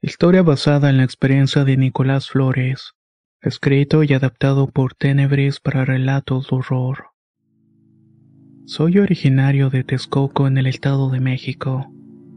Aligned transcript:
Historia 0.00 0.44
basada 0.44 0.90
en 0.90 0.98
la 0.98 1.02
experiencia 1.02 1.64
de 1.64 1.76
Nicolás 1.76 2.28
Flores. 2.28 2.92
Escrito 3.42 4.04
y 4.04 4.12
adaptado 4.12 4.68
por 4.68 4.94
Tenebris 4.94 5.58
para 5.58 5.84
relatos 5.84 6.48
de 6.48 6.56
horror. 6.56 7.06
Soy 8.64 8.98
originario 8.98 9.70
de 9.70 9.82
Texcoco 9.82 10.46
en 10.46 10.56
el 10.56 10.68
Estado 10.68 11.10
de 11.10 11.18
México. 11.18 11.92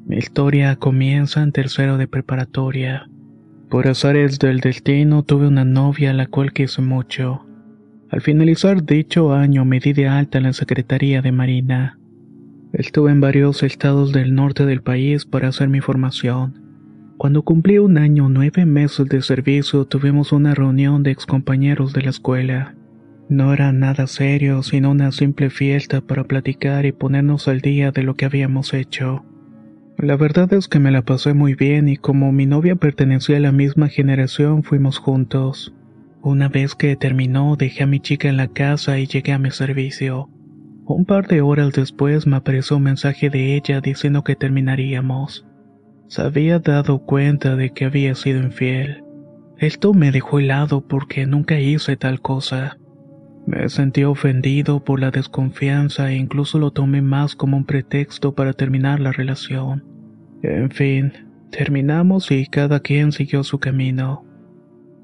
Mi 0.07 0.17
historia 0.17 0.75
comienza 0.77 1.43
en 1.43 1.51
tercero 1.51 1.97
de 1.97 2.07
preparatoria. 2.07 3.07
Por 3.69 3.87
azares 3.87 4.39
del 4.39 4.59
destino 4.59 5.21
tuve 5.21 5.45
una 5.45 5.63
novia 5.63 6.09
a 6.09 6.13
la 6.13 6.25
cual 6.25 6.53
quise 6.53 6.81
mucho. 6.81 7.45
Al 8.09 8.21
finalizar 8.21 8.83
dicho 8.83 9.33
año 9.33 9.65
me 9.65 9.79
di 9.79 9.93
de 9.93 10.07
alta 10.07 10.39
en 10.39 10.45
la 10.45 10.53
Secretaría 10.53 11.21
de 11.21 11.31
Marina. 11.31 11.99
Estuve 12.73 13.11
en 13.11 13.21
varios 13.21 13.61
estados 13.61 14.13
del 14.13 14.33
norte 14.33 14.65
del 14.65 14.81
país 14.81 15.27
para 15.27 15.49
hacer 15.49 15.69
mi 15.69 15.79
formación. 15.79 16.60
Cuando 17.21 17.43
cumplí 17.43 17.77
un 17.77 17.99
año 17.99 18.29
nueve 18.29 18.65
meses 18.65 19.07
de 19.07 19.21
servicio 19.21 19.85
tuvimos 19.85 20.31
una 20.31 20.55
reunión 20.55 21.03
de 21.03 21.11
excompañeros 21.11 21.93
de 21.93 22.01
la 22.01 22.09
escuela. 22.09 22.73
No 23.29 23.53
era 23.53 23.71
nada 23.71 24.07
serio, 24.07 24.63
sino 24.63 24.89
una 24.89 25.11
simple 25.11 25.51
fiesta 25.51 26.01
para 26.01 26.23
platicar 26.23 26.87
y 26.87 26.93
ponernos 26.93 27.47
al 27.47 27.61
día 27.61 27.91
de 27.91 28.01
lo 28.01 28.15
que 28.15 28.25
habíamos 28.25 28.73
hecho. 28.73 29.23
La 29.99 30.17
verdad 30.17 30.51
es 30.51 30.67
que 30.67 30.79
me 30.79 30.89
la 30.89 31.03
pasé 31.03 31.35
muy 31.35 31.53
bien 31.53 31.89
y 31.89 31.97
como 31.97 32.31
mi 32.31 32.47
novia 32.47 32.75
pertenecía 32.75 33.37
a 33.37 33.41
la 33.41 33.51
misma 33.51 33.87
generación 33.87 34.63
fuimos 34.63 34.97
juntos. 34.97 35.75
Una 36.23 36.49
vez 36.49 36.73
que 36.73 36.95
terminó 36.95 37.55
dejé 37.55 37.83
a 37.83 37.85
mi 37.85 37.99
chica 37.99 38.29
en 38.29 38.37
la 38.37 38.47
casa 38.47 38.97
y 38.97 39.05
llegué 39.05 39.33
a 39.33 39.37
mi 39.37 39.51
servicio. 39.51 40.27
Un 40.87 41.05
par 41.05 41.27
de 41.27 41.41
horas 41.41 41.71
después 41.73 42.25
me 42.25 42.37
apareció 42.37 42.77
un 42.77 42.83
mensaje 42.83 43.29
de 43.29 43.55
ella 43.55 43.79
diciendo 43.79 44.23
que 44.23 44.35
terminaríamos. 44.35 45.45
Se 46.11 46.21
había 46.23 46.59
dado 46.59 47.05
cuenta 47.05 47.55
de 47.55 47.69
que 47.69 47.85
había 47.85 48.15
sido 48.15 48.43
infiel. 48.43 49.01
Esto 49.57 49.93
me 49.93 50.11
dejó 50.11 50.39
helado 50.39 50.85
porque 50.85 51.25
nunca 51.25 51.57
hice 51.57 51.95
tal 51.95 52.19
cosa. 52.19 52.77
Me 53.47 53.69
sentí 53.69 54.03
ofendido 54.03 54.83
por 54.83 54.99
la 54.99 55.11
desconfianza 55.11 56.11
e 56.11 56.17
incluso 56.17 56.59
lo 56.59 56.71
tomé 56.71 57.01
más 57.01 57.37
como 57.37 57.55
un 57.55 57.63
pretexto 57.63 58.35
para 58.35 58.51
terminar 58.51 58.99
la 58.99 59.13
relación. 59.13 59.85
En 60.43 60.69
fin, 60.69 61.13
terminamos 61.49 62.29
y 62.29 62.45
cada 62.45 62.81
quien 62.81 63.13
siguió 63.13 63.45
su 63.45 63.59
camino. 63.59 64.25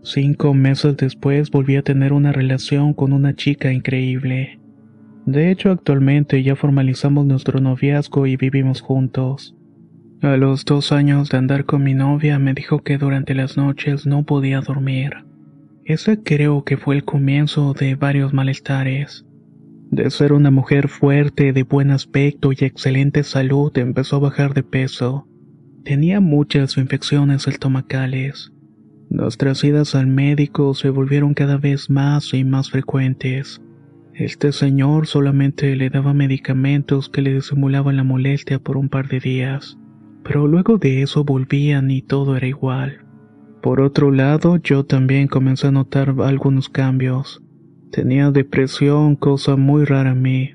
Cinco 0.04 0.54
meses 0.54 0.98
después 0.98 1.52
volví 1.52 1.78
a 1.78 1.84
tener 1.84 2.12
una 2.12 2.34
relación 2.34 2.94
con 2.94 3.14
una 3.14 3.34
chica 3.34 3.72
increíble. 3.72 4.60
De 5.26 5.52
hecho, 5.52 5.72
actualmente 5.72 6.44
ya 6.44 6.58
formalizamos 6.58 7.26
nuestro 7.26 7.62
noviazgo 7.62 8.28
y 8.28 8.36
vivimos 8.36 8.82
juntos. 8.82 9.57
A 10.24 10.36
los 10.36 10.66
dos 10.66 10.92
años 10.92 11.30
de 11.30 11.38
andar 11.38 11.66
con 11.66 11.84
mi 11.84 11.94
novia 11.94 12.40
me 12.40 12.56
dijo 12.56 12.84
que 12.84 12.98
durante 12.98 13.36
las 13.36 13.56
noches 13.56 14.08
no 14.08 14.24
podía 14.24 14.62
dormir. 14.62 15.12
Ese 15.86 16.24
creo 16.24 16.64
que 16.64 16.76
fue 16.76 16.96
el 16.96 17.06
comienzo 17.06 17.74
de 17.74 17.94
varios 17.94 18.34
malestares. 18.34 19.28
De 19.92 20.10
ser 20.10 20.34
una 20.34 20.50
mujer 20.50 20.88
fuerte, 20.88 21.54
de 21.54 21.62
buen 21.62 21.92
aspecto 21.92 22.52
y 22.52 22.58
excelente 22.66 23.24
salud, 23.24 23.72
empezó 23.78 24.16
a 24.16 24.20
bajar 24.20 24.56
de 24.56 24.64
peso. 24.64 25.28
Tenía 25.86 26.20
muchas 26.20 26.78
infecciones 26.78 27.48
estomacales. 27.48 28.52
Nuestras 29.12 29.64
idas 29.64 29.94
al 29.94 30.08
médico 30.08 30.74
se 30.74 30.90
volvieron 30.90 31.36
cada 31.36 31.58
vez 31.58 31.92
más 31.92 32.34
y 32.34 32.44
más 32.44 32.72
frecuentes. 32.72 33.62
Este 34.16 34.52
señor 34.52 35.06
solamente 35.06 35.76
le 35.76 35.92
daba 35.92 36.16
medicamentos 36.16 37.08
que 37.08 37.22
le 37.22 37.36
disimulaban 37.36 37.98
la 37.98 38.04
molestia 38.04 38.58
por 38.58 38.78
un 38.78 38.90
par 38.90 39.08
de 39.08 39.20
días, 39.20 39.78
pero 40.28 40.46
luego 40.46 40.78
de 40.78 41.04
eso 41.04 41.24
volvían 41.24 41.90
y 41.90 42.02
todo 42.02 42.36
era 42.36 42.46
igual. 42.46 43.06
Por 43.62 43.80
otro 43.80 44.12
lado, 44.12 44.58
yo 44.58 44.86
también 44.86 45.28
comencé 45.28 45.68
a 45.68 45.72
notar 45.72 46.14
algunos 46.20 46.68
cambios. 46.68 47.42
Tenía 47.92 48.30
depresión, 48.32 49.16
cosa 49.16 49.56
muy 49.56 49.86
rara 49.86 50.12
en 50.12 50.22
mí. 50.22 50.52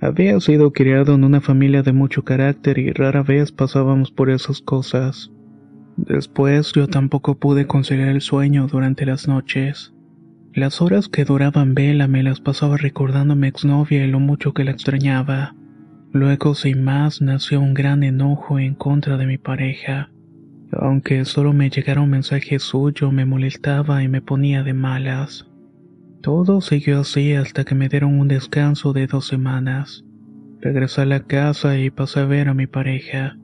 Había 0.00 0.38
sido 0.38 0.72
criado 0.72 1.14
en 1.14 1.24
una 1.24 1.40
familia 1.40 1.82
de 1.82 1.92
mucho 1.92 2.22
carácter 2.22 2.78
y 2.78 2.92
rara 2.92 3.24
vez 3.24 3.50
pasábamos 3.50 4.12
por 4.12 4.30
esas 4.30 4.60
cosas. 4.60 5.32
Después 5.96 6.72
yo 6.72 6.86
tampoco 6.86 7.34
pude 7.38 7.66
conciliar 7.66 8.10
el 8.10 8.20
sueño 8.20 8.68
durante 8.68 9.04
las 9.04 9.26
noches. 9.26 9.92
Las 10.54 10.80
horas 10.80 11.08
que 11.08 11.24
duraban 11.24 11.74
vela 11.74 12.06
me 12.06 12.22
las 12.22 12.40
pasaba 12.40 12.76
recordando 12.76 13.32
a 13.32 13.36
mi 13.36 13.48
exnovia 13.48 14.04
y 14.04 14.10
lo 14.10 14.20
mucho 14.20 14.54
que 14.54 14.62
la 14.62 14.70
extrañaba. 14.70 15.56
Luego, 16.18 16.56
sin 16.56 16.82
más, 16.82 17.22
nació 17.22 17.60
un 17.60 17.74
gran 17.74 18.02
enojo 18.02 18.58
en 18.58 18.74
contra 18.74 19.16
de 19.16 19.24
mi 19.24 19.38
pareja. 19.38 20.10
Aunque 20.72 21.24
solo 21.24 21.52
me 21.52 21.70
llegara 21.70 22.00
un 22.00 22.10
mensaje 22.10 22.58
suyo, 22.58 23.12
me 23.12 23.24
molestaba 23.24 24.02
y 24.02 24.08
me 24.08 24.20
ponía 24.20 24.64
de 24.64 24.74
malas. 24.74 25.46
Todo 26.20 26.60
siguió 26.60 27.02
así 27.02 27.34
hasta 27.34 27.62
que 27.62 27.76
me 27.76 27.88
dieron 27.88 28.18
un 28.18 28.26
descanso 28.26 28.92
de 28.92 29.06
dos 29.06 29.28
semanas. 29.28 30.04
Regresé 30.60 31.02
a 31.02 31.06
la 31.06 31.20
casa 31.20 31.78
y 31.78 31.88
pasé 31.90 32.18
a 32.18 32.24
ver 32.24 32.48
a 32.48 32.54
mi 32.54 32.66
pareja. 32.66 33.38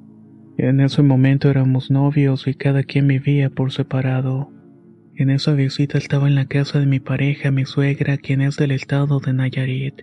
En 0.58 0.80
ese 0.80 1.02
momento 1.02 1.48
éramos 1.48 1.92
novios 1.92 2.48
y 2.48 2.54
cada 2.54 2.82
quien 2.82 3.06
vivía 3.06 3.50
por 3.50 3.70
separado. 3.70 4.50
En 5.14 5.30
esa 5.30 5.52
visita 5.52 5.96
estaba 5.96 6.26
en 6.26 6.34
la 6.34 6.46
casa 6.46 6.80
de 6.80 6.86
mi 6.86 6.98
pareja, 6.98 7.52
mi 7.52 7.66
suegra, 7.66 8.16
quien 8.16 8.40
es 8.40 8.56
del 8.56 8.72
estado 8.72 9.20
de 9.20 9.32
Nayarit. 9.32 10.02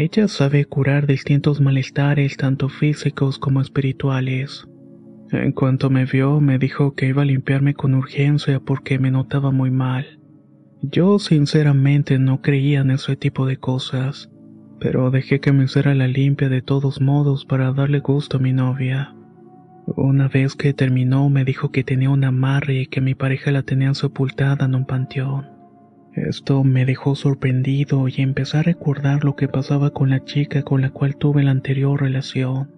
Ella 0.00 0.28
sabe 0.28 0.64
curar 0.64 1.06
distintos 1.06 1.60
malestares, 1.60 2.38
tanto 2.38 2.70
físicos 2.70 3.38
como 3.38 3.60
espirituales. 3.60 4.66
En 5.30 5.52
cuanto 5.52 5.90
me 5.90 6.06
vio, 6.06 6.40
me 6.40 6.58
dijo 6.58 6.94
que 6.94 7.08
iba 7.08 7.20
a 7.20 7.26
limpiarme 7.26 7.74
con 7.74 7.92
urgencia 7.92 8.60
porque 8.60 8.98
me 8.98 9.10
notaba 9.10 9.50
muy 9.50 9.70
mal. 9.70 10.18
Yo 10.80 11.18
sinceramente 11.18 12.18
no 12.18 12.40
creía 12.40 12.80
en 12.80 12.92
ese 12.92 13.14
tipo 13.16 13.44
de 13.44 13.58
cosas, 13.58 14.30
pero 14.78 15.10
dejé 15.10 15.38
que 15.38 15.52
me 15.52 15.64
hiciera 15.64 15.94
la 15.94 16.08
limpia 16.08 16.48
de 16.48 16.62
todos 16.62 17.02
modos 17.02 17.44
para 17.44 17.70
darle 17.74 17.98
gusto 17.98 18.38
a 18.38 18.40
mi 18.40 18.54
novia. 18.54 19.14
Una 19.86 20.28
vez 20.28 20.54
que 20.54 20.72
terminó 20.72 21.28
me 21.28 21.44
dijo 21.44 21.72
que 21.72 21.84
tenía 21.84 22.08
un 22.08 22.24
amarre 22.24 22.80
y 22.80 22.86
que 22.86 23.02
mi 23.02 23.14
pareja 23.14 23.50
la 23.50 23.64
tenían 23.64 23.94
sepultada 23.94 24.64
en 24.64 24.76
un 24.76 24.86
panteón. 24.86 25.59
Esto 26.14 26.64
me 26.64 26.84
dejó 26.84 27.14
sorprendido 27.14 28.08
y 28.08 28.14
empecé 28.18 28.58
a 28.58 28.62
recordar 28.62 29.24
lo 29.24 29.36
que 29.36 29.46
pasaba 29.46 29.90
con 29.90 30.10
la 30.10 30.24
chica 30.24 30.62
con 30.62 30.80
la 30.80 30.90
cual 30.90 31.16
tuve 31.16 31.44
la 31.44 31.52
anterior 31.52 32.00
relación. 32.00 32.70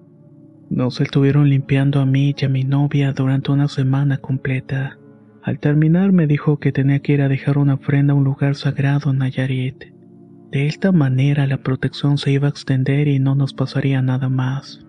Nos 0.69 1.01
estuvieron 1.01 1.49
limpiando 1.49 2.01
a 2.01 2.07
mí 2.07 2.35
y 2.39 2.45
a 2.45 2.49
mi 2.49 2.65
novia 2.65 3.13
durante 3.13 3.53
una 3.53 3.69
semana 3.69 4.19
completa. 4.19 4.99
Al 5.43 5.59
terminar 5.59 6.13
me 6.13 6.27
dijo 6.27 6.59
que 6.59 6.73
tenía 6.73 7.01
que 7.01 7.15
ir 7.15 7.23
a 7.23 7.29
dejar 7.29 7.59
una 7.59 7.75
ofrenda 7.75 8.13
a 8.13 8.17
un 8.17 8.25
lugar 8.25 8.55
sagrado 8.55 9.11
en 9.11 9.19
Nayarit. 9.19 9.93
De 10.51 10.67
esta 10.67 10.93
manera 10.93 11.47
la 11.47 11.59
protección 11.59 12.19
se 12.19 12.33
iba 12.33 12.47
a 12.47 12.51
extender 12.51 13.09
y 13.09 13.19
no 13.19 13.35
nos 13.35 13.55
pasaría 13.55 14.03
nada 14.03 14.29
más. 14.29 14.87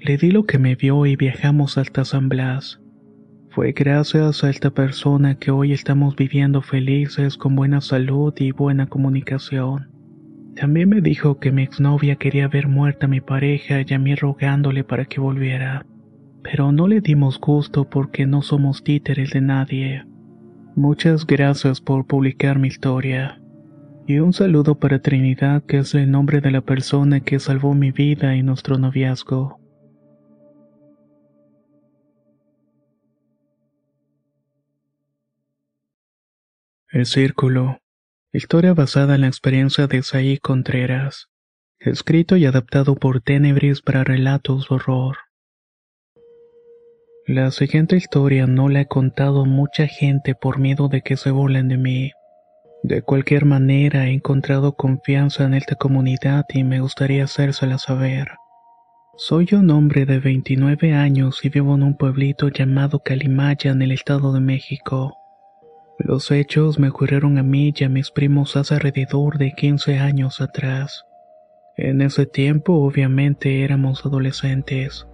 Le 0.00 0.16
di 0.16 0.32
lo 0.32 0.44
que 0.44 0.58
me 0.58 0.74
vio 0.74 1.06
y 1.06 1.16
viajamos 1.16 1.78
hasta 1.78 2.04
San 2.04 2.28
Blas. 2.28 2.80
Fue 3.56 3.72
gracias 3.72 4.44
a 4.44 4.50
esta 4.50 4.68
persona 4.68 5.36
que 5.36 5.50
hoy 5.50 5.72
estamos 5.72 6.14
viviendo 6.14 6.60
felices 6.60 7.38
con 7.38 7.56
buena 7.56 7.80
salud 7.80 8.34
y 8.36 8.52
buena 8.52 8.86
comunicación. 8.86 9.88
También 10.56 10.90
me 10.90 11.00
dijo 11.00 11.38
que 11.38 11.52
mi 11.52 11.62
exnovia 11.62 12.16
quería 12.16 12.48
ver 12.48 12.68
muerta 12.68 13.06
a 13.06 13.08
mi 13.08 13.22
pareja 13.22 13.76
y 13.80 13.94
a 13.94 13.98
mí 13.98 14.14
rogándole 14.14 14.84
para 14.84 15.06
que 15.06 15.22
volviera. 15.22 15.86
Pero 16.42 16.70
no 16.70 16.86
le 16.86 17.00
dimos 17.00 17.40
gusto 17.40 17.88
porque 17.88 18.26
no 18.26 18.42
somos 18.42 18.84
títeres 18.84 19.30
de 19.30 19.40
nadie. 19.40 20.04
Muchas 20.74 21.26
gracias 21.26 21.80
por 21.80 22.06
publicar 22.06 22.58
mi 22.58 22.68
historia. 22.68 23.40
Y 24.06 24.18
un 24.18 24.34
saludo 24.34 24.74
para 24.74 24.98
Trinidad, 24.98 25.62
que 25.62 25.78
es 25.78 25.94
el 25.94 26.10
nombre 26.10 26.42
de 26.42 26.50
la 26.50 26.60
persona 26.60 27.20
que 27.20 27.38
salvó 27.38 27.72
mi 27.72 27.90
vida 27.90 28.36
y 28.36 28.42
nuestro 28.42 28.76
noviazgo. 28.76 29.65
El 36.92 37.04
Círculo. 37.04 37.80
Historia 38.32 38.72
basada 38.72 39.16
en 39.16 39.22
la 39.22 39.26
experiencia 39.26 39.88
de 39.88 40.04
Saí 40.04 40.38
Contreras. 40.38 41.26
Escrito 41.80 42.36
y 42.36 42.46
adaptado 42.46 42.94
por 42.94 43.20
Tenebris 43.20 43.82
para 43.82 44.04
relatos 44.04 44.68
de 44.68 44.76
horror. 44.76 45.16
La 47.26 47.50
siguiente 47.50 47.96
historia 47.96 48.46
no 48.46 48.68
la 48.68 48.82
he 48.82 48.86
contado 48.86 49.40
a 49.40 49.46
mucha 49.46 49.88
gente 49.88 50.36
por 50.36 50.60
miedo 50.60 50.86
de 50.86 51.02
que 51.02 51.16
se 51.16 51.32
burlen 51.32 51.66
de 51.66 51.76
mí. 51.76 52.12
De 52.84 53.02
cualquier 53.02 53.46
manera 53.46 54.06
he 54.06 54.12
encontrado 54.12 54.76
confianza 54.76 55.42
en 55.42 55.54
esta 55.54 55.74
comunidad 55.74 56.44
y 56.50 56.62
me 56.62 56.78
gustaría 56.78 57.24
hacérsela 57.24 57.78
saber. 57.78 58.28
Soy 59.16 59.48
un 59.54 59.70
hombre 59.70 60.06
de 60.06 60.20
29 60.20 60.94
años 60.94 61.44
y 61.44 61.48
vivo 61.48 61.74
en 61.74 61.82
un 61.82 61.96
pueblito 61.96 62.48
llamado 62.48 63.00
Calimaya 63.00 63.72
en 63.72 63.82
el 63.82 63.90
Estado 63.90 64.32
de 64.32 64.40
México. 64.40 65.16
Los 66.06 66.30
hechos 66.30 66.78
me 66.78 66.90
ocurrieron 66.90 67.36
a 67.36 67.42
mí 67.42 67.74
y 67.76 67.82
a 67.82 67.88
mis 67.88 68.12
primos 68.12 68.56
hace 68.56 68.74
alrededor 68.74 69.38
de 69.38 69.50
15 69.50 69.98
años 69.98 70.40
atrás. 70.40 71.04
En 71.76 72.00
ese 72.00 72.26
tiempo 72.26 72.74
obviamente 72.74 73.64
éramos 73.64 74.06
adolescentes. 74.06 75.08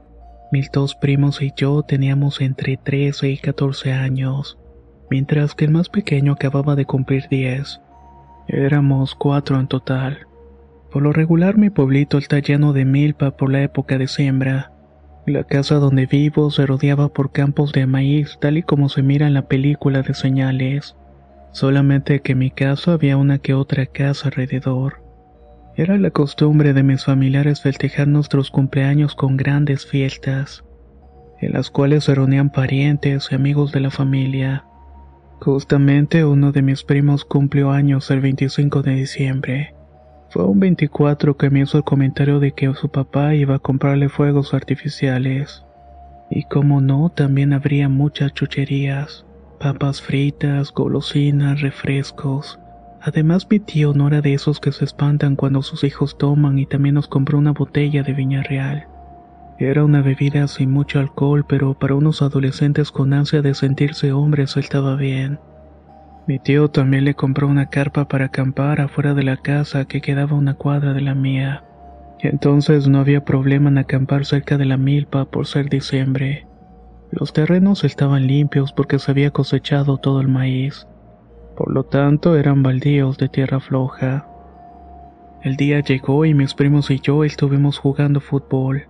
Mis 0.52 0.70
dos 0.70 0.94
primos 0.94 1.40
y 1.40 1.50
yo 1.56 1.82
teníamos 1.82 2.42
entre 2.42 2.76
13 2.76 3.30
y 3.30 3.38
14 3.38 3.94
años, 3.94 4.58
mientras 5.08 5.54
que 5.54 5.64
el 5.64 5.70
más 5.70 5.88
pequeño 5.88 6.32
acababa 6.32 6.76
de 6.76 6.84
cumplir 6.84 7.26
10. 7.30 7.80
Éramos 8.48 9.14
cuatro 9.14 9.58
en 9.58 9.68
total. 9.68 10.26
Por 10.90 11.02
lo 11.02 11.14
regular 11.14 11.56
mi 11.56 11.70
pueblito 11.70 12.18
está 12.18 12.38
lleno 12.40 12.74
de 12.74 12.84
milpa 12.84 13.30
por 13.30 13.50
la 13.50 13.62
época 13.62 13.96
de 13.96 14.08
siembra, 14.08 14.72
la 15.26 15.44
casa 15.44 15.76
donde 15.76 16.06
vivo 16.06 16.50
se 16.50 16.66
rodeaba 16.66 17.08
por 17.08 17.30
campos 17.30 17.72
de 17.72 17.86
maíz 17.86 18.38
tal 18.40 18.58
y 18.58 18.62
como 18.62 18.88
se 18.88 19.02
mira 19.02 19.26
en 19.26 19.34
la 19.34 19.46
película 19.46 20.02
de 20.02 20.14
señales. 20.14 20.96
Solamente 21.52 22.20
que 22.20 22.32
en 22.32 22.38
mi 22.38 22.50
casa 22.50 22.94
había 22.94 23.16
una 23.16 23.38
que 23.38 23.54
otra 23.54 23.86
casa 23.86 24.28
alrededor. 24.28 25.02
Era 25.76 25.96
la 25.96 26.10
costumbre 26.10 26.72
de 26.72 26.82
mis 26.82 27.04
familiares 27.04 27.62
festejar 27.62 28.08
nuestros 28.08 28.50
cumpleaños 28.50 29.14
con 29.14 29.36
grandes 29.36 29.86
fiestas, 29.86 30.64
en 31.40 31.52
las 31.52 31.70
cuales 31.70 32.04
se 32.04 32.14
reunían 32.14 32.50
parientes 32.50 33.28
y 33.30 33.34
amigos 33.34 33.72
de 33.72 33.80
la 33.80 33.90
familia. 33.90 34.64
Justamente 35.40 36.24
uno 36.24 36.52
de 36.52 36.62
mis 36.62 36.84
primos 36.84 37.24
cumplió 37.24 37.70
años 37.70 38.10
el 38.10 38.20
25 38.20 38.82
de 38.82 38.94
diciembre. 38.94 39.71
Fue 40.32 40.46
un 40.46 40.60
24 40.60 41.36
que 41.36 41.50
me 41.50 41.60
hizo 41.60 41.76
el 41.76 41.84
comentario 41.84 42.40
de 42.40 42.52
que 42.52 42.72
su 42.72 42.88
papá 42.88 43.34
iba 43.34 43.56
a 43.56 43.58
comprarle 43.58 44.08
fuegos 44.08 44.54
artificiales. 44.54 45.66
Y 46.30 46.44
como 46.44 46.80
no, 46.80 47.10
también 47.10 47.52
habría 47.52 47.90
muchas 47.90 48.32
chucherías, 48.32 49.26
papas 49.60 50.00
fritas, 50.00 50.72
golosinas, 50.72 51.60
refrescos. 51.60 52.58
Además 53.02 53.46
mi 53.50 53.60
tío 53.60 53.92
no 53.92 54.08
era 54.08 54.22
de 54.22 54.32
esos 54.32 54.58
que 54.58 54.72
se 54.72 54.86
espantan 54.86 55.36
cuando 55.36 55.60
sus 55.60 55.84
hijos 55.84 56.16
toman 56.16 56.58
y 56.58 56.64
también 56.64 56.94
nos 56.94 57.08
compró 57.08 57.36
una 57.36 57.52
botella 57.52 58.02
de 58.02 58.14
viña 58.14 58.42
real. 58.42 58.86
Era 59.58 59.84
una 59.84 60.00
bebida 60.00 60.48
sin 60.48 60.70
mucho 60.70 60.98
alcohol, 60.98 61.44
pero 61.46 61.74
para 61.78 61.94
unos 61.94 62.22
adolescentes 62.22 62.90
con 62.90 63.12
ansia 63.12 63.42
de 63.42 63.52
sentirse 63.52 64.12
hombres 64.12 64.56
estaba 64.56 64.96
bien. 64.96 65.40
Mi 66.26 66.38
tío 66.38 66.68
también 66.68 67.04
le 67.04 67.14
compró 67.14 67.48
una 67.48 67.66
carpa 67.66 68.06
para 68.06 68.26
acampar 68.26 68.80
afuera 68.80 69.12
de 69.14 69.24
la 69.24 69.38
casa 69.38 69.86
que 69.86 70.00
quedaba 70.00 70.36
una 70.36 70.54
cuadra 70.54 70.92
de 70.92 71.00
la 71.00 71.16
mía. 71.16 71.64
Entonces 72.20 72.86
no 72.86 73.00
había 73.00 73.24
problema 73.24 73.70
en 73.70 73.78
acampar 73.78 74.24
cerca 74.24 74.56
de 74.56 74.64
la 74.64 74.76
milpa 74.76 75.24
por 75.24 75.48
ser 75.48 75.68
diciembre. 75.68 76.46
Los 77.10 77.32
terrenos 77.32 77.82
estaban 77.82 78.28
limpios 78.28 78.72
porque 78.72 79.00
se 79.00 79.10
había 79.10 79.32
cosechado 79.32 79.98
todo 79.98 80.20
el 80.20 80.28
maíz. 80.28 80.86
Por 81.56 81.72
lo 81.72 81.82
tanto 81.84 82.36
eran 82.36 82.62
baldíos 82.62 83.18
de 83.18 83.28
tierra 83.28 83.58
floja. 83.58 84.28
El 85.42 85.56
día 85.56 85.80
llegó 85.80 86.24
y 86.24 86.34
mis 86.34 86.54
primos 86.54 86.90
y 86.92 87.00
yo 87.00 87.24
estuvimos 87.24 87.78
jugando 87.78 88.20
fútbol. 88.20 88.86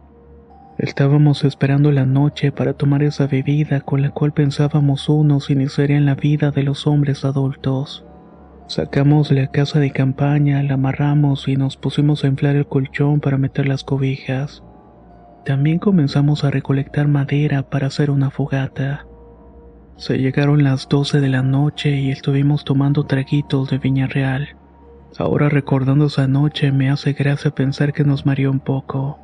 Estábamos 0.79 1.45
esperando 1.45 1.93
la 1.93 2.07
noche 2.07 2.51
para 2.51 2.73
tomar 2.73 3.03
esa 3.03 3.27
bebida 3.27 3.83
con 3.83 4.01
la 4.01 4.11
cual 4.11 4.33
pensábamos 4.33 5.09
unos 5.09 5.51
iniciaría 5.51 5.99
en 5.99 6.07
la 6.07 6.15
vida 6.15 6.51
de 6.51 6.63
los 6.63 6.87
hombres 6.87 7.27
adultos. 7.27 8.07
Sacamos 8.69 9.31
la 9.31 9.49
casa 9.49 9.81
de 9.81 9.91
campaña, 9.91 10.63
la 10.63 10.75
amarramos 10.75 11.47
y 11.47 11.57
nos 11.57 11.77
pusimos 11.77 12.25
a 12.25 12.29
inflar 12.29 12.57
el 12.57 12.67
colchón 12.67 13.21
para 13.21 13.37
meter 13.37 13.69
las 13.69 13.85
cobijas. 13.85 14.63
También 15.45 15.79
comenzamos 15.79 16.43
a 16.43 16.51
recolectar 16.51 17.07
madera 17.07 17.69
para 17.69 17.89
hacer 17.89 18.11
una 18.11 18.31
fogata. 18.31 19.07
Se 19.97 20.17
llegaron 20.17 20.65
las 20.65 20.89
12 20.89 21.21
de 21.21 21.29
la 21.29 21.43
noche 21.43 22.01
y 22.01 22.11
estuvimos 22.11 22.65
tomando 22.65 23.05
traguitos 23.05 23.69
de 23.69 23.77
viña 23.77 24.07
real. 24.07 24.57
Ahora 25.19 25.51
recordando 25.51 26.07
esa 26.07 26.27
noche 26.27 26.73
me 26.73 26.89
hace 26.89 27.13
gracia 27.13 27.51
pensar 27.51 27.93
que 27.93 28.05
nos 28.05 28.25
mareó 28.25 28.51
un 28.51 28.61
poco 28.61 29.19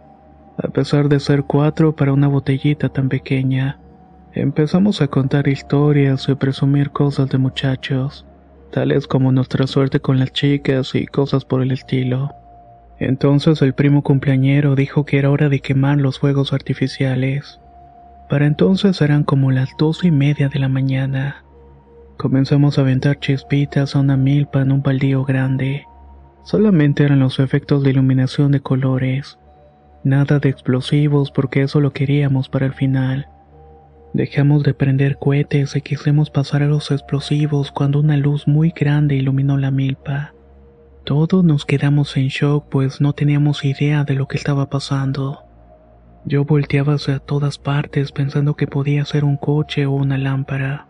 a 0.58 0.68
pesar 0.68 1.08
de 1.08 1.20
ser 1.20 1.44
cuatro 1.44 1.94
para 1.94 2.12
una 2.12 2.26
botellita 2.26 2.88
tan 2.88 3.08
pequeña. 3.08 3.78
Empezamos 4.34 5.00
a 5.00 5.08
contar 5.08 5.48
historias 5.48 6.28
y 6.28 6.34
presumir 6.34 6.90
cosas 6.90 7.28
de 7.30 7.38
muchachos, 7.38 8.26
tales 8.72 9.06
como 9.06 9.30
nuestra 9.32 9.66
suerte 9.66 10.00
con 10.00 10.18
las 10.18 10.32
chicas 10.32 10.94
y 10.94 11.06
cosas 11.06 11.44
por 11.44 11.62
el 11.62 11.70
estilo. 11.70 12.32
Entonces 12.98 13.62
el 13.62 13.74
primo 13.74 14.02
cumpleañero 14.02 14.74
dijo 14.74 15.04
que 15.04 15.18
era 15.18 15.30
hora 15.30 15.48
de 15.48 15.60
quemar 15.60 15.98
los 15.98 16.18
fuegos 16.18 16.52
artificiales. 16.52 17.60
Para 18.28 18.46
entonces 18.46 19.00
eran 19.00 19.22
como 19.22 19.52
las 19.52 19.70
dos 19.78 20.04
y 20.04 20.10
media 20.10 20.48
de 20.48 20.58
la 20.58 20.68
mañana. 20.68 21.44
Comenzamos 22.16 22.78
a 22.78 22.80
aventar 22.80 23.20
chispitas 23.20 23.94
a 23.94 24.00
una 24.00 24.16
milpa 24.16 24.60
en 24.60 24.72
un 24.72 24.82
baldío 24.82 25.24
grande. 25.24 25.84
Solamente 26.42 27.04
eran 27.04 27.20
los 27.20 27.38
efectos 27.38 27.84
de 27.84 27.90
iluminación 27.90 28.50
de 28.50 28.60
colores. 28.60 29.38
Nada 30.04 30.38
de 30.38 30.48
explosivos 30.48 31.30
porque 31.30 31.62
eso 31.62 31.80
lo 31.80 31.92
queríamos 31.92 32.48
para 32.48 32.66
el 32.66 32.72
final. 32.72 33.28
Dejamos 34.14 34.62
de 34.62 34.72
prender 34.74 35.18
cohetes 35.18 35.76
y 35.76 35.80
quisimos 35.80 36.30
pasar 36.30 36.62
a 36.62 36.66
los 36.66 36.90
explosivos 36.90 37.70
cuando 37.72 38.00
una 38.00 38.16
luz 38.16 38.48
muy 38.48 38.70
grande 38.70 39.16
iluminó 39.16 39.58
la 39.58 39.70
milpa. 39.70 40.34
Todos 41.04 41.42
nos 41.44 41.64
quedamos 41.64 42.16
en 42.16 42.28
shock 42.28 42.66
pues 42.68 43.00
no 43.00 43.12
teníamos 43.12 43.64
idea 43.64 44.04
de 44.04 44.14
lo 44.14 44.28
que 44.28 44.36
estaba 44.36 44.68
pasando. 44.68 45.44
Yo 46.24 46.44
volteaba 46.44 46.94
hacia 46.94 47.18
todas 47.18 47.58
partes 47.58 48.12
pensando 48.12 48.54
que 48.54 48.66
podía 48.66 49.04
ser 49.04 49.24
un 49.24 49.36
coche 49.36 49.86
o 49.86 49.92
una 49.92 50.18
lámpara, 50.18 50.88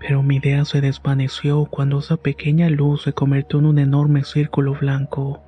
pero 0.00 0.22
mi 0.22 0.36
idea 0.36 0.64
se 0.64 0.80
desvaneció 0.80 1.66
cuando 1.66 2.00
esa 2.00 2.16
pequeña 2.16 2.68
luz 2.68 3.02
se 3.02 3.12
convirtió 3.12 3.60
en 3.60 3.66
un 3.66 3.78
enorme 3.78 4.24
círculo 4.24 4.74
blanco. 4.74 5.43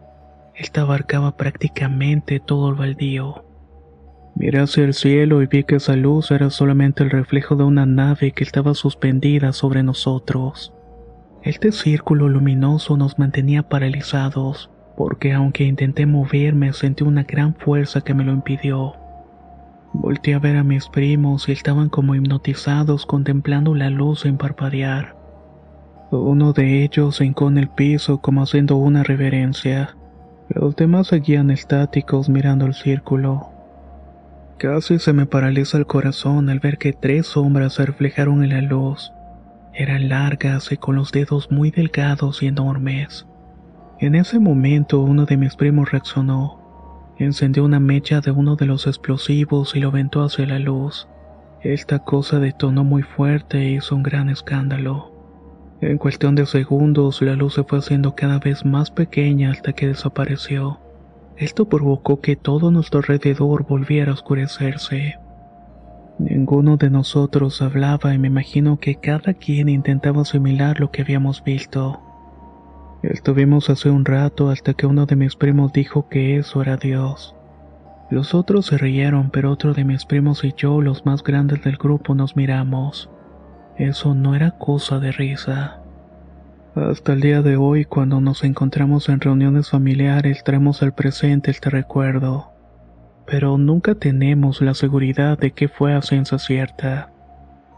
Esta 0.57 0.81
abarcaba 0.83 1.37
prácticamente 1.37 2.41
todo 2.41 2.71
el 2.71 2.77
baldío. 2.77 3.45
Miré 4.37 4.61
hacia 4.61 4.85
el 4.85 4.95
cielo 4.95 5.43
y 5.43 5.47
vi 5.47 5.65
que 5.65 5.77
esa 5.77 5.97
luz 5.97 6.31
era 6.31 6.49
solamente 6.51 7.03
el 7.03 7.11
reflejo 7.11 7.57
de 7.57 7.65
una 7.65 7.85
nave 7.85 8.33
que 8.33 8.43
estaba 8.43 8.75
suspendida 8.75 9.53
sobre 9.53 9.83
nosotros. 9.83 10.73
Este 11.43 11.73
círculo 11.73 12.29
luminoso 12.29 12.97
nos 12.97 13.19
mantenía 13.19 13.69
paralizados, 13.69 14.71
porque 14.97 15.35
aunque 15.35 15.65
intenté 15.65 16.07
moverme 16.07 16.73
sentí 16.73 17.05
una 17.05 17.25
gran 17.25 17.55
fuerza 17.55 18.01
que 18.01 18.15
me 18.15 18.25
lo 18.25 18.33
impidió. 18.33 18.95
Volté 19.93 20.35
a 20.35 20.39
ver 20.39 20.57
a 20.57 20.65
mis 20.65 20.89
primos 20.89 21.49
y 21.49 21.53
estaban 21.53 21.89
como 21.91 22.15
hipnotizados 22.15 23.07
contemplando 23.07 23.75
la 23.75 23.91
luz 23.91 24.21
sin 24.23 24.39
parpadear. 24.39 25.17
Uno 26.11 26.53
de 26.53 26.83
ellos 26.83 27.17
se 27.17 27.27
hincó 27.27 27.49
en 27.49 27.59
el 27.59 27.69
piso 27.69 28.21
como 28.21 28.43
haciendo 28.43 28.77
una 28.77 29.03
reverencia. 29.03 29.97
Los 30.49 30.77
demás 30.77 31.09
seguían 31.09 31.51
estáticos 31.51 32.29
mirando 32.29 32.67
el 32.67 32.75
círculo. 32.75 33.51
Casi 34.59 34.99
se 34.99 35.13
me 35.13 35.27
paraliza 35.27 35.77
el 35.77 35.87
corazón 35.87 36.49
al 36.49 36.61
ver 36.61 36.79
que 36.79 36.93
tres 36.93 37.27
sombras 37.27 37.75
se 37.75 37.85
reflejaron 37.85 38.45
en 38.45 38.51
la 38.51 38.61
luz. 38.63 39.13
Eran 39.75 40.09
largas 40.09 40.71
y 40.73 40.77
con 40.77 40.97
los 40.97 41.13
dedos 41.13 41.51
muy 41.51 41.71
delgados 41.71 42.43
y 42.43 42.47
enormes. 42.47 43.27
En 43.99 44.15
ese 44.15 44.39
momento 44.39 45.01
uno 45.01 45.27
de 45.27 45.37
mis 45.37 45.57
primos 45.57 45.91
reaccionó. 45.91 47.15
Encendió 47.19 47.65
una 47.65 47.81
mecha 47.81 48.21
de 48.21 48.31
uno 48.31 48.57
de 48.57 48.67
los 48.67 48.87
explosivos 48.87 49.75
y 49.75 49.81
lo 49.81 49.89
aventó 49.89 50.23
hacia 50.23 50.47
la 50.47 50.59
luz. 50.59 51.09
Esta 51.63 51.99
cosa 51.99 52.39
detonó 52.39 52.85
muy 52.85 53.03
fuerte 53.03 53.59
e 53.59 53.71
hizo 53.73 53.97
un 53.97 54.03
gran 54.03 54.29
escándalo. 54.29 55.16
En 55.81 55.99
cuestión 55.99 56.35
de 56.35 56.47
segundos, 56.47 57.21
la 57.21 57.35
luz 57.35 57.55
se 57.55 57.65
fue 57.65 57.79
haciendo 57.79 58.15
cada 58.15 58.39
vez 58.39 58.65
más 58.65 58.91
pequeña 58.91 59.51
hasta 59.51 59.75
que 59.75 59.87
desapareció. 59.87 60.79
Esto 61.37 61.69
provocó 61.69 62.21
que 62.21 62.35
todo 62.35 62.71
nuestro 62.71 63.01
alrededor 63.01 63.67
volviera 63.67 64.13
a 64.13 64.15
oscurecerse. 64.15 65.17
Ninguno 66.19 66.79
de 66.79 66.89
nosotros 66.89 67.61
hablaba 67.61 68.15
y 68.15 68.19
me 68.19 68.29
imagino 68.29 68.79
que 68.79 68.95
cada 68.95 69.35
quien 69.35 69.69
intentaba 69.69 70.23
asimilar 70.23 70.81
lo 70.81 70.91
que 70.91 71.03
habíamos 71.03 71.45
visto. 71.45 72.01
Estuvimos 73.03 73.69
hace 73.69 73.91
un 73.91 74.07
rato 74.07 74.49
hasta 74.49 74.73
que 74.73 74.87
uno 74.87 75.05
de 75.05 75.17
mis 75.17 75.37
primos 75.37 75.75
dijo 75.75 76.09
que 76.09 76.39
eso 76.39 76.63
era 76.63 76.79
Dios. 76.79 77.37
Los 78.09 78.35
otros 78.35 78.67
se 78.67 78.79
rieron, 78.79 79.31
pero 79.31 79.51
otro 79.51 79.75
de 79.75 79.85
mis 79.85 80.07
primos 80.07 80.43
y 80.43 80.55
yo, 80.57 80.81
los 80.81 81.05
más 81.05 81.23
grandes 81.23 81.63
del 81.63 81.77
grupo, 81.77 82.15
nos 82.15 82.35
miramos. 82.35 83.11
Eso 83.79 84.15
no 84.15 84.35
era 84.35 84.53
cosa 84.53 84.99
de 85.01 85.13
risa. 85.13 85.81
Hasta 86.75 87.13
el 87.13 87.21
día 87.21 87.43
de 87.43 87.57
hoy, 87.57 87.85
cuando 87.85 88.21
nos 88.21 88.43
encontramos 88.43 89.09
en 89.09 89.21
reuniones 89.21 89.71
familiares, 89.71 90.43
traemos 90.45 90.83
al 90.83 90.95
presente 90.95 91.51
este 91.51 91.69
recuerdo. 91.69 92.53
Pero 93.27 93.59
nunca 93.59 93.95
tenemos 93.95 94.61
la 94.63 94.75
seguridad 94.75 95.39
de 95.39 95.51
que 95.51 95.69
fue 95.69 95.95
a 95.95 96.03
ciencia 96.03 96.39
cierta. 96.39 97.11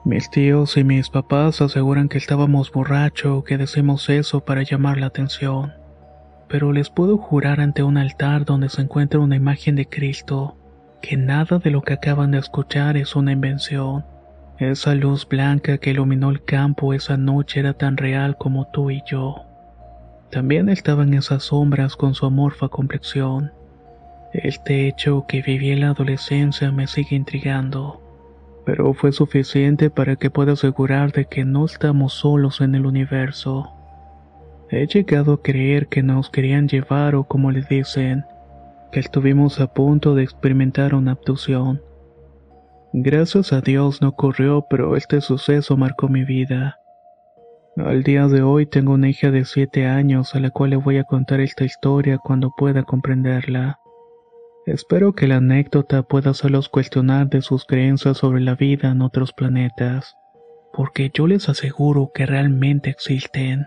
Mis 0.05 0.31
tíos 0.31 0.77
y 0.77 0.85
mis 0.85 1.11
papás 1.11 1.61
aseguran 1.61 2.09
que 2.09 2.19
estábamos 2.19 2.71
borrachos 2.71 3.39
o 3.39 3.45
que 3.45 3.59
decimos 3.59 4.09
eso 4.09 4.45
para 4.45 4.63
llamar 4.63 4.99
la 4.99 5.07
atención. 5.07 5.73
Pero 6.49 6.73
les 6.73 6.91
puedo 6.91 7.19
jurar 7.19 7.61
ante 7.61 7.83
un 7.83 7.97
altar 7.97 8.45
donde 8.45 8.69
se 8.69 8.83
encuentra 8.83 9.21
una 9.21 9.37
imagen 9.37 9.75
de 9.75 9.89
Cristo 9.89 10.57
que 11.03 11.17
nada 11.17 11.59
de 11.59 11.71
lo 11.71 11.83
que 11.83 11.95
acaban 11.95 12.31
de 12.31 12.39
escuchar 12.39 12.97
es 12.97 13.17
una 13.17 13.33
invención. 13.33 14.05
Esa 14.59 14.97
luz 14.97 15.29
blanca 15.29 15.79
que 15.79 15.91
iluminó 15.91 16.31
el 16.31 16.43
campo 16.43 16.93
esa 16.93 17.17
noche 17.17 17.61
era 17.61 17.75
tan 17.75 17.97
real 17.97 18.37
como 18.37 18.67
tú 18.73 18.91
y 18.91 19.03
yo. 19.07 19.45
También 20.33 20.69
estaban 20.69 21.15
esas 21.15 21.45
sombras 21.45 21.95
con 21.95 22.15
su 22.15 22.27
amorfa 22.27 22.69
complexión. 22.69 23.53
El 24.33 24.61
techo 24.65 25.27
que 25.29 25.43
viví 25.43 25.71
en 25.71 25.83
la 25.83 25.91
adolescencia 25.91 26.73
me 26.73 26.89
sigue 26.89 27.15
intrigando, 27.15 28.03
pero 28.67 28.93
fue 28.95 29.13
suficiente 29.13 29.91
para 29.91 30.17
que 30.17 30.29
pueda 30.29 30.53
asegurar 30.53 31.13
de 31.13 31.27
que 31.27 31.45
no 31.45 31.65
estamos 31.65 32.15
solos 32.15 32.61
en 32.61 32.75
el 32.75 32.85
universo. 32.85 33.73
He 34.71 34.87
llegado 34.89 35.35
a 35.35 35.43
creer 35.43 35.87
que 35.87 36.03
nos 36.03 36.31
querían 36.31 36.67
llevar 36.69 37.15
o 37.15 37.25
como 37.25 37.53
le 37.53 37.63
dicen, 37.63 38.25
que 38.91 38.99
estuvimos 38.99 39.61
a 39.61 39.73
punto 39.73 40.17
de 40.17 40.25
experimentar 40.25 40.95
una 40.95 41.13
abducción. 41.13 41.81
Gracias 42.95 43.53
a 43.53 43.61
Dios 43.61 44.01
no 44.01 44.09
ocurrió, 44.09 44.67
pero 44.71 44.97
este 44.97 45.21
suceso 45.21 45.77
marcó 45.77 46.09
mi 46.09 46.25
vida. 46.25 46.79
Al 47.77 48.03
día 48.03 48.29
de 48.29 48.41
hoy 48.41 48.65
tengo 48.65 48.95
una 48.95 49.11
hija 49.11 49.31
de 49.31 49.45
7 49.45 49.87
años 49.87 50.35
a 50.35 50.41
la 50.41 50.51
cual 50.51 50.71
le 50.71 50.77
voy 50.77 50.97
a 50.97 51.05
contar 51.05 51.41
esta 51.41 51.65
historia 51.65 52.17
cuando 52.17 52.51
pueda 52.57 52.83
comprenderla. 52.85 53.79
Espero 54.65 55.13
que 55.13 55.27
la 55.27 55.37
anécdota 55.37 56.03
pueda 56.03 56.31
hacerlos 56.31 56.71
cuestionar 56.71 57.29
de 57.29 57.43
sus 57.43 57.67
creencias 57.67 58.17
sobre 58.17 58.41
la 58.41 58.55
vida 58.55 58.91
en 58.91 59.03
otros 59.03 59.35
planetas, 59.35 60.17
porque 60.73 61.11
yo 61.13 61.27
les 61.27 61.51
aseguro 61.51 62.11
que 62.15 62.25
realmente 62.25 62.89
existen. 62.89 63.67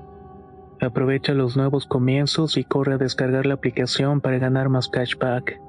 Aprovecha 0.81 1.33
los 1.33 1.55
nuevos 1.55 1.85
comienzos 1.85 2.57
y 2.57 2.63
corre 2.63 2.95
a 2.95 2.97
descargar 2.97 3.45
la 3.45 3.53
aplicación 3.53 4.19
para 4.19 4.39
ganar 4.39 4.67
más 4.67 4.89
cashback. 4.89 5.61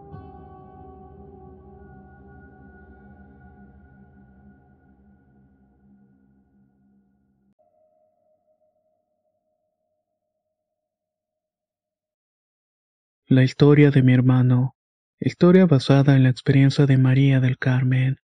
La 13.28 13.44
historia 13.44 13.90
de 13.90 14.02
mi 14.02 14.14
hermano. 14.14 14.76
Historia 15.20 15.66
basada 15.66 16.16
en 16.16 16.22
la 16.22 16.30
experiencia 16.30 16.86
de 16.86 16.96
María 16.96 17.40
del 17.40 17.58
Carmen. 17.58 18.16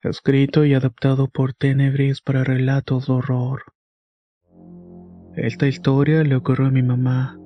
Escrito 0.00 0.64
y 0.64 0.74
adaptado 0.74 1.28
por 1.28 1.54
Tenebris 1.54 2.20
para 2.20 2.44
relatos 2.44 3.08
de 3.08 3.14
horror. 3.14 3.75
Esta 5.36 5.68
historia 5.68 6.24
le 6.24 6.34
ocurrió 6.34 6.68
a 6.68 6.70
mi 6.70 6.82
mamá, 6.82 7.38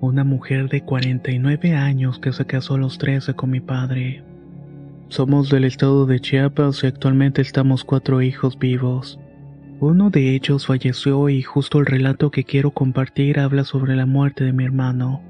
una 0.00 0.24
mujer 0.24 0.70
de 0.70 0.80
49 0.80 1.74
años 1.74 2.18
que 2.18 2.32
se 2.32 2.46
casó 2.46 2.76
a 2.76 2.78
los 2.78 2.96
13 2.96 3.34
con 3.34 3.50
mi 3.50 3.60
padre. 3.60 4.24
Somos 5.08 5.50
del 5.50 5.64
estado 5.64 6.06
de 6.06 6.20
Chiapas 6.20 6.82
y 6.82 6.86
actualmente 6.86 7.42
estamos 7.42 7.84
cuatro 7.84 8.22
hijos 8.22 8.58
vivos. 8.58 9.20
Uno 9.78 10.08
de 10.08 10.34
ellos 10.34 10.64
falleció 10.64 11.28
y 11.28 11.42
justo 11.42 11.80
el 11.80 11.86
relato 11.86 12.30
que 12.30 12.44
quiero 12.44 12.70
compartir 12.70 13.40
habla 13.40 13.64
sobre 13.64 13.94
la 13.94 14.06
muerte 14.06 14.44
de 14.44 14.54
mi 14.54 14.64
hermano. 14.64 15.20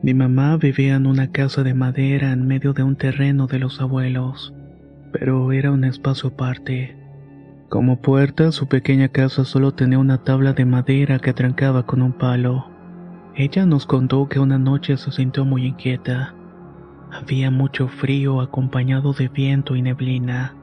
Mi 0.00 0.14
mamá 0.14 0.56
vivía 0.58 0.94
en 0.94 1.08
una 1.08 1.32
casa 1.32 1.64
de 1.64 1.74
madera 1.74 2.30
en 2.30 2.46
medio 2.46 2.72
de 2.72 2.84
un 2.84 2.94
terreno 2.94 3.48
de 3.48 3.58
los 3.58 3.80
abuelos, 3.80 4.54
pero 5.10 5.50
era 5.50 5.72
un 5.72 5.82
espacio 5.82 6.28
aparte 6.28 7.01
Como 7.72 8.02
puerta, 8.02 8.52
su 8.52 8.66
pequeña 8.66 9.08
casa 9.08 9.46
solo 9.46 9.72
tenía 9.72 9.98
una 9.98 10.18
tabla 10.18 10.52
de 10.52 10.66
madera 10.66 11.18
que 11.20 11.32
trancaba 11.32 11.86
con 11.86 12.02
un 12.02 12.12
palo. 12.12 12.66
Ella 13.34 13.64
nos 13.64 13.86
contó 13.86 14.28
que 14.28 14.40
una 14.40 14.58
noche 14.58 14.98
se 14.98 15.10
sintió 15.10 15.46
muy 15.46 15.64
inquieta. 15.64 16.34
Había 17.10 17.50
mucho 17.50 17.88
frío 17.88 18.42
acompañado 18.42 19.14
de 19.14 19.28
viento 19.28 19.74
y 19.74 19.80
neblina. 19.80 20.54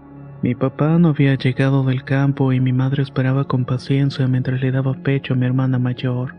Mi 0.44 0.54
papá 0.54 1.00
no 1.00 1.08
había 1.08 1.34
llegado 1.34 1.84
del 1.84 2.04
campo 2.04 2.54
y 2.54 2.60
mi 2.60 2.74
madre 2.74 3.01
esperaba 3.01 3.46
con 3.46 3.66
paciencia 3.66 4.28
mientras 4.28 4.62
le 4.62 4.72
daba 4.72 4.94
pecho 4.94 5.34
a 5.34 5.38
mi 5.38 5.48
hermana 5.48 5.80
mayor. 5.80 6.36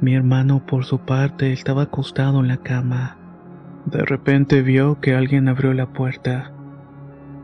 Mi 0.00 0.14
hermano, 0.14 0.64
por 0.64 0.86
su 0.86 1.00
parte, 1.00 1.52
estaba 1.52 1.82
acostado 1.82 2.40
en 2.40 2.48
la 2.48 2.56
cama. 2.56 3.18
De 3.84 4.02
repente 4.06 4.62
vio 4.62 5.02
que 5.02 5.14
alguien 5.14 5.48
abrió 5.48 5.74
la 5.74 5.92
puerta. 5.92 6.50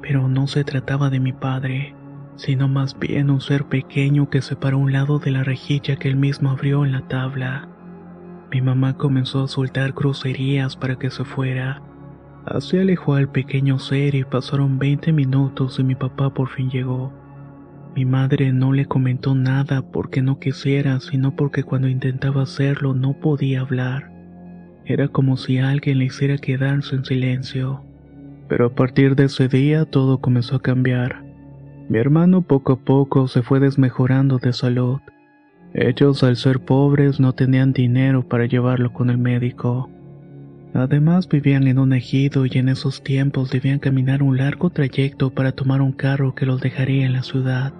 Pero 0.00 0.28
no 0.28 0.46
se 0.46 0.64
trataba 0.64 1.10
de 1.10 1.20
mi 1.20 1.34
padre, 1.34 1.93
sino 2.36 2.68
más 2.68 2.98
bien 2.98 3.30
un 3.30 3.40
ser 3.40 3.64
pequeño 3.64 4.30
que 4.30 4.42
se 4.42 4.56
paró 4.56 4.78
a 4.78 4.80
un 4.80 4.92
lado 4.92 5.18
de 5.18 5.30
la 5.30 5.44
rejilla 5.44 5.96
que 5.96 6.08
él 6.08 6.16
mismo 6.16 6.50
abrió 6.50 6.84
en 6.84 6.92
la 6.92 7.02
tabla. 7.08 7.68
Mi 8.50 8.60
mamá 8.60 8.96
comenzó 8.96 9.44
a 9.44 9.48
soltar 9.48 9.92
groserías 9.92 10.76
para 10.76 10.96
que 10.96 11.10
se 11.10 11.24
fuera. 11.24 11.82
Así 12.46 12.78
alejó 12.78 13.14
al 13.14 13.28
pequeño 13.30 13.78
ser 13.78 14.14
y 14.14 14.24
pasaron 14.24 14.78
20 14.78 15.12
minutos 15.12 15.78
y 15.78 15.84
mi 15.84 15.94
papá 15.94 16.32
por 16.32 16.48
fin 16.48 16.70
llegó. 16.70 17.12
Mi 17.96 18.04
madre 18.04 18.52
no 18.52 18.72
le 18.72 18.86
comentó 18.86 19.34
nada 19.34 19.82
porque 19.82 20.20
no 20.20 20.40
quisiera, 20.40 20.98
sino 21.00 21.36
porque 21.36 21.62
cuando 21.62 21.88
intentaba 21.88 22.42
hacerlo 22.42 22.92
no 22.92 23.14
podía 23.14 23.60
hablar. 23.60 24.10
Era 24.84 25.08
como 25.08 25.36
si 25.36 25.58
alguien 25.58 25.98
le 25.98 26.06
hiciera 26.06 26.36
quedarse 26.36 26.96
en 26.96 27.04
silencio. 27.04 27.82
Pero 28.48 28.66
a 28.66 28.74
partir 28.74 29.16
de 29.16 29.24
ese 29.24 29.48
día 29.48 29.84
todo 29.84 30.20
comenzó 30.20 30.56
a 30.56 30.62
cambiar. 30.62 31.24
Mi 31.88 31.98
hermano 31.98 32.40
poco 32.40 32.72
a 32.72 32.76
poco 32.76 33.28
se 33.28 33.42
fue 33.42 33.60
desmejorando 33.60 34.38
de 34.38 34.52
salud. 34.52 35.00
Ellos 35.74 36.22
al 36.22 36.36
ser 36.36 36.60
pobres 36.60 37.20
no 37.20 37.34
tenían 37.34 37.72
dinero 37.72 38.26
para 38.26 38.46
llevarlo 38.46 38.92
con 38.92 39.10
el 39.10 39.18
médico. 39.18 39.90
Además 40.72 41.28
vivían 41.28 41.66
en 41.66 41.78
un 41.78 41.92
ejido 41.92 42.46
y 42.46 42.50
en 42.54 42.68
esos 42.68 43.02
tiempos 43.02 43.50
debían 43.50 43.80
caminar 43.80 44.22
un 44.22 44.38
largo 44.38 44.70
trayecto 44.70 45.30
para 45.30 45.52
tomar 45.52 45.82
un 45.82 45.92
carro 45.92 46.34
que 46.34 46.46
los 46.46 46.60
dejaría 46.60 47.04
en 47.04 47.12
la 47.12 47.22
ciudad. 47.22 47.74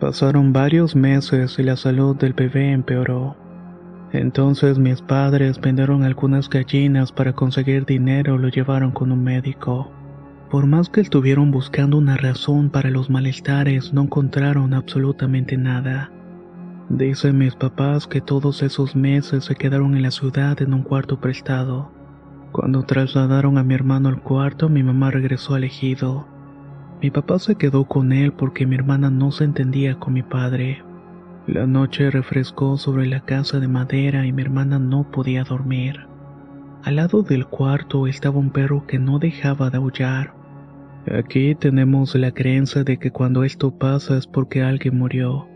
Pasaron 0.00 0.52
varios 0.52 0.94
meses 0.94 1.58
y 1.58 1.62
la 1.62 1.76
salud 1.76 2.16
del 2.16 2.34
bebé 2.34 2.72
empeoró. 2.72 3.36
Entonces 4.12 4.78
mis 4.78 5.00
padres 5.00 5.60
vendieron 5.60 6.02
algunas 6.02 6.48
gallinas 6.50 7.10
para 7.10 7.32
conseguir 7.32 7.86
dinero 7.86 8.36
y 8.36 8.38
lo 8.38 8.48
llevaron 8.48 8.90
con 8.90 9.12
un 9.12 9.24
médico. 9.24 9.90
Por 10.50 10.66
más 10.66 10.88
que 10.88 11.00
estuvieron 11.00 11.52
buscando 11.52 11.96
una 11.96 12.16
razón 12.16 12.70
para 12.70 12.90
los 12.90 13.08
malestares, 13.08 13.92
no 13.92 14.02
encontraron 14.02 14.74
absolutamente 14.74 15.56
nada. 15.56 16.10
Dicen 16.88 17.38
mis 17.38 17.54
papás 17.54 18.08
que 18.08 18.20
todos 18.20 18.64
esos 18.64 18.96
meses 18.96 19.44
se 19.44 19.54
quedaron 19.54 19.94
en 19.94 20.02
la 20.02 20.10
ciudad 20.10 20.60
en 20.60 20.74
un 20.74 20.82
cuarto 20.82 21.20
prestado. 21.20 21.92
Cuando 22.50 22.82
trasladaron 22.82 23.58
a 23.58 23.62
mi 23.62 23.74
hermano 23.74 24.08
al 24.08 24.22
cuarto, 24.22 24.68
mi 24.68 24.82
mamá 24.82 25.12
regresó 25.12 25.54
al 25.54 25.62
ejido. 25.62 26.26
Mi 27.00 27.12
papá 27.12 27.38
se 27.38 27.54
quedó 27.54 27.84
con 27.84 28.10
él 28.10 28.32
porque 28.32 28.66
mi 28.66 28.74
hermana 28.74 29.08
no 29.08 29.30
se 29.30 29.44
entendía 29.44 30.00
con 30.00 30.14
mi 30.14 30.24
padre. 30.24 30.82
La 31.46 31.68
noche 31.68 32.10
refrescó 32.10 32.76
sobre 32.76 33.06
la 33.06 33.20
casa 33.20 33.60
de 33.60 33.68
madera 33.68 34.26
y 34.26 34.32
mi 34.32 34.42
hermana 34.42 34.80
no 34.80 35.12
podía 35.12 35.44
dormir. 35.44 36.08
Al 36.82 36.96
lado 36.96 37.22
del 37.22 37.46
cuarto 37.46 38.08
estaba 38.08 38.38
un 38.40 38.50
perro 38.50 38.84
que 38.88 38.98
no 38.98 39.20
dejaba 39.20 39.70
de 39.70 39.76
aullar. 39.76 40.39
Aquí 41.06 41.54
tenemos 41.54 42.14
la 42.14 42.30
creencia 42.30 42.84
de 42.84 42.98
que 42.98 43.10
cuando 43.10 43.42
esto 43.42 43.70
pasa 43.70 44.18
es 44.18 44.26
porque 44.26 44.62
alguien 44.62 44.98
murió. 44.98 45.48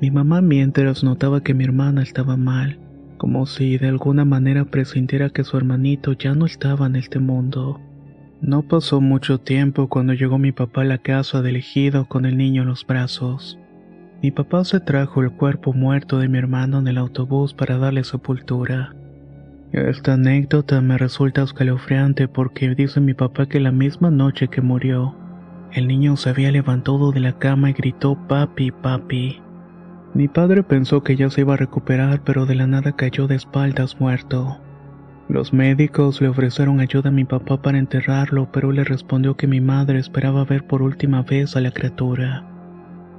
Mi 0.00 0.10
mamá 0.10 0.40
mientras 0.40 1.04
notaba 1.04 1.42
que 1.42 1.54
mi 1.54 1.64
hermana 1.64 2.02
estaba 2.02 2.36
mal, 2.36 2.78
como 3.16 3.46
si 3.46 3.78
de 3.78 3.88
alguna 3.88 4.24
manera 4.24 4.64
presintiera 4.64 5.30
que 5.30 5.44
su 5.44 5.56
hermanito 5.56 6.12
ya 6.12 6.34
no 6.34 6.46
estaba 6.46 6.86
en 6.86 6.96
este 6.96 7.18
mundo. 7.18 7.80
No 8.42 8.62
pasó 8.62 9.00
mucho 9.00 9.38
tiempo 9.38 9.88
cuando 9.88 10.12
llegó 10.12 10.36
mi 10.36 10.52
papá 10.52 10.82
a 10.82 10.84
la 10.84 10.98
casa 10.98 11.42
del 11.42 11.56
ejido 11.56 12.06
con 12.06 12.26
el 12.26 12.36
niño 12.36 12.62
en 12.62 12.68
los 12.68 12.86
brazos. 12.86 13.58
Mi 14.22 14.30
papá 14.30 14.64
se 14.64 14.80
trajo 14.80 15.22
el 15.22 15.30
cuerpo 15.30 15.72
muerto 15.72 16.18
de 16.18 16.28
mi 16.28 16.38
hermano 16.38 16.80
en 16.80 16.88
el 16.88 16.98
autobús 16.98 17.54
para 17.54 17.78
darle 17.78 18.04
sepultura. 18.04 18.94
Esta 19.72 20.14
anécdota 20.14 20.80
me 20.80 20.96
resulta 20.96 21.42
escalofriante 21.42 22.28
porque 22.28 22.74
dice 22.74 23.00
mi 23.00 23.14
papá 23.14 23.46
que 23.46 23.60
la 23.60 23.72
misma 23.72 24.10
noche 24.10 24.48
que 24.48 24.62
murió, 24.62 25.14
el 25.72 25.88
niño 25.88 26.16
se 26.16 26.30
había 26.30 26.52
levantado 26.52 27.12
de 27.12 27.20
la 27.20 27.38
cama 27.38 27.70
y 27.70 27.72
gritó 27.72 28.16
papi, 28.28 28.70
papi. 28.70 29.42
Mi 30.14 30.28
padre 30.28 30.62
pensó 30.62 31.02
que 31.02 31.16
ya 31.16 31.28
se 31.28 31.42
iba 31.42 31.54
a 31.54 31.58
recuperar, 31.58 32.22
pero 32.24 32.46
de 32.46 32.54
la 32.54 32.66
nada 32.66 32.92
cayó 32.92 33.26
de 33.26 33.34
espaldas 33.34 34.00
muerto. 34.00 34.58
Los 35.28 35.52
médicos 35.52 36.20
le 36.20 36.28
ofrecieron 36.28 36.80
ayuda 36.80 37.10
a 37.10 37.12
mi 37.12 37.24
papá 37.24 37.60
para 37.60 37.78
enterrarlo, 37.78 38.48
pero 38.52 38.72
le 38.72 38.84
respondió 38.84 39.36
que 39.36 39.48
mi 39.48 39.60
madre 39.60 39.98
esperaba 39.98 40.44
ver 40.44 40.64
por 40.66 40.80
última 40.80 41.22
vez 41.22 41.56
a 41.56 41.60
la 41.60 41.72
criatura. 41.72 42.55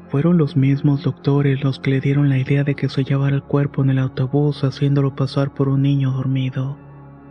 Fueron 0.09 0.37
los 0.37 0.55
mismos 0.55 1.03
doctores 1.03 1.63
los 1.63 1.79
que 1.79 1.91
le 1.91 1.99
dieron 1.99 2.29
la 2.29 2.37
idea 2.37 2.63
de 2.63 2.75
que 2.75 2.87
se 2.87 3.03
llevara 3.03 3.35
el 3.35 3.43
cuerpo 3.43 3.83
en 3.83 3.89
el 3.89 3.99
autobús 3.99 4.63
haciéndolo 4.63 5.15
pasar 5.15 5.53
por 5.53 5.67
un 5.67 5.81
niño 5.81 6.11
dormido. 6.11 6.77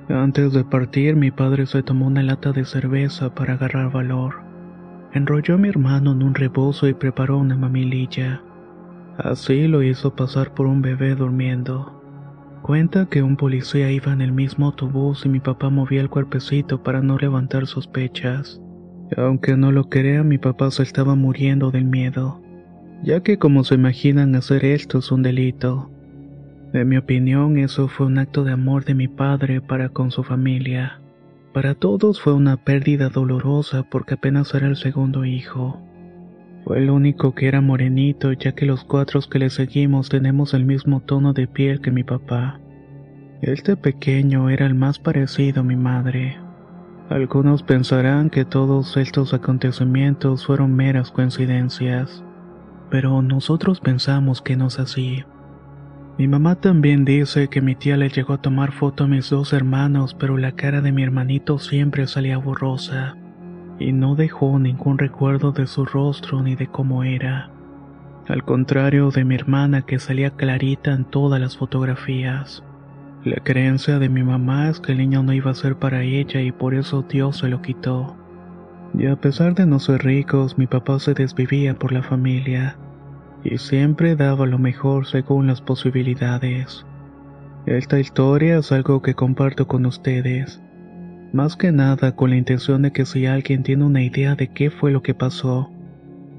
Antes 0.08 0.52
de 0.52 0.62
partir, 0.62 1.16
mi 1.16 1.30
padre 1.30 1.66
se 1.66 1.82
tomó 1.82 2.06
una 2.06 2.22
lata 2.22 2.52
de 2.52 2.64
cerveza 2.64 3.34
para 3.34 3.54
agarrar 3.54 3.90
valor. 3.90 4.42
Enrolló 5.12 5.54
a 5.54 5.58
mi 5.58 5.68
hermano 5.68 6.12
en 6.12 6.22
un 6.22 6.34
rebozo 6.34 6.86
y 6.86 6.94
preparó 6.94 7.38
una 7.38 7.56
mamililla. 7.56 8.42
Así 9.16 9.66
lo 9.66 9.82
hizo 9.82 10.14
pasar 10.14 10.52
por 10.52 10.66
un 10.66 10.82
bebé 10.82 11.14
durmiendo. 11.14 12.02
Cuenta 12.62 13.06
que 13.06 13.22
un 13.22 13.36
policía 13.36 13.90
iba 13.90 14.12
en 14.12 14.20
el 14.20 14.32
mismo 14.32 14.66
autobús 14.66 15.24
y 15.24 15.30
mi 15.30 15.40
papá 15.40 15.70
movía 15.70 16.02
el 16.02 16.10
cuerpecito 16.10 16.82
para 16.82 17.00
no 17.00 17.16
levantar 17.16 17.66
sospechas. 17.66 18.60
Aunque 19.16 19.56
no 19.56 19.72
lo 19.72 19.88
crea, 19.88 20.22
mi 20.22 20.36
papá 20.36 20.70
se 20.70 20.82
estaba 20.82 21.14
muriendo 21.14 21.70
del 21.70 21.84
miedo, 21.84 22.42
ya 23.02 23.20
que 23.20 23.38
como 23.38 23.64
se 23.64 23.74
imaginan 23.74 24.34
hacer 24.34 24.64
esto 24.64 24.98
es 24.98 25.12
un 25.12 25.22
delito. 25.22 25.90
En 26.72 26.88
mi 26.88 26.96
opinión, 26.96 27.58
eso 27.58 27.88
fue 27.88 28.06
un 28.06 28.18
acto 28.18 28.44
de 28.44 28.52
amor 28.52 28.84
de 28.84 28.94
mi 28.94 29.08
padre 29.08 29.60
para 29.60 29.88
con 29.88 30.10
su 30.10 30.22
familia. 30.24 31.00
Para 31.52 31.74
todos 31.74 32.20
fue 32.20 32.34
una 32.34 32.56
pérdida 32.56 33.08
dolorosa 33.08 33.84
porque 33.84 34.14
apenas 34.14 34.52
era 34.54 34.66
el 34.66 34.76
segundo 34.76 35.24
hijo. 35.24 35.80
Fue 36.64 36.78
el 36.78 36.90
único 36.90 37.34
que 37.34 37.46
era 37.46 37.60
morenito, 37.60 38.32
ya 38.32 38.52
que 38.52 38.66
los 38.66 38.84
cuatro 38.84 39.20
que 39.30 39.38
le 39.38 39.50
seguimos 39.50 40.08
tenemos 40.08 40.52
el 40.52 40.64
mismo 40.66 41.00
tono 41.00 41.32
de 41.32 41.46
piel 41.46 41.80
que 41.80 41.92
mi 41.92 42.02
papá. 42.02 42.60
Este 43.40 43.76
pequeño 43.76 44.50
era 44.50 44.66
el 44.66 44.74
más 44.74 44.98
parecido 44.98 45.60
a 45.60 45.64
mi 45.64 45.76
madre. 45.76 46.36
Algunos 47.08 47.62
pensarán 47.62 48.30
que 48.30 48.44
todos 48.44 48.96
estos 48.96 49.32
acontecimientos 49.32 50.44
fueron 50.44 50.74
meras 50.74 51.12
coincidencias, 51.12 52.24
pero 52.90 53.22
nosotros 53.22 53.80
pensamos 53.80 54.42
que 54.42 54.56
no 54.56 54.66
es 54.66 54.78
así. 54.78 55.24
Mi 56.18 56.28
mamá 56.28 56.54
también 56.54 57.04
dice 57.04 57.48
que 57.48 57.60
mi 57.60 57.74
tía 57.74 57.96
le 57.96 58.08
llegó 58.08 58.34
a 58.34 58.40
tomar 58.40 58.72
foto 58.72 59.04
a 59.04 59.06
mis 59.06 59.28
dos 59.28 59.52
hermanos, 59.52 60.14
pero 60.14 60.38
la 60.38 60.52
cara 60.52 60.80
de 60.80 60.92
mi 60.92 61.02
hermanito 61.02 61.58
siempre 61.58 62.06
salía 62.06 62.38
borrosa 62.38 63.16
y 63.78 63.92
no 63.92 64.14
dejó 64.14 64.58
ningún 64.58 64.98
recuerdo 64.98 65.52
de 65.52 65.66
su 65.66 65.84
rostro 65.84 66.42
ni 66.42 66.56
de 66.56 66.66
cómo 66.66 67.04
era. 67.04 67.50
Al 68.28 68.42
contrario 68.44 69.10
de 69.10 69.24
mi 69.24 69.34
hermana 69.34 69.82
que 69.82 69.98
salía 69.98 70.30
clarita 70.30 70.92
en 70.92 71.04
todas 71.04 71.40
las 71.40 71.56
fotografías. 71.56 72.64
La 73.24 73.36
creencia 73.36 73.98
de 73.98 74.08
mi 74.08 74.22
mamá 74.22 74.68
es 74.68 74.80
que 74.80 74.92
el 74.92 74.98
niño 74.98 75.22
no 75.22 75.32
iba 75.32 75.50
a 75.50 75.54
ser 75.54 75.76
para 75.76 76.02
ella 76.02 76.40
y 76.40 76.52
por 76.52 76.74
eso 76.74 77.04
Dios 77.08 77.38
se 77.38 77.48
lo 77.48 77.62
quitó. 77.62 78.16
Y 78.98 79.06
a 79.06 79.16
pesar 79.16 79.54
de 79.54 79.66
no 79.66 79.78
ser 79.78 80.04
ricos, 80.04 80.56
mi 80.58 80.66
papá 80.66 80.98
se 80.98 81.14
desvivía 81.14 81.74
por 81.74 81.92
la 81.92 82.02
familia 82.02 82.78
y 83.44 83.58
siempre 83.58 84.16
daba 84.16 84.46
lo 84.46 84.58
mejor 84.58 85.06
según 85.06 85.46
las 85.46 85.60
posibilidades. 85.60 86.86
Esta 87.66 87.98
historia 87.98 88.58
es 88.58 88.72
algo 88.72 89.02
que 89.02 89.14
comparto 89.14 89.66
con 89.66 89.86
ustedes 89.86 90.62
más 91.36 91.56
que 91.56 91.72
nada 91.72 92.16
con 92.16 92.30
la 92.30 92.36
intención 92.36 92.82
de 92.82 92.92
que 92.92 93.04
si 93.04 93.26
alguien 93.26 93.62
tiene 93.62 93.84
una 93.84 94.02
idea 94.02 94.34
de 94.34 94.48
qué 94.48 94.70
fue 94.70 94.90
lo 94.90 95.02
que 95.02 95.14
pasó, 95.14 95.70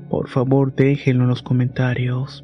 por 0.09 0.27
favor 0.27 0.73
déjenlo 0.73 1.23
en 1.23 1.29
los 1.29 1.43
comentarios. 1.43 2.43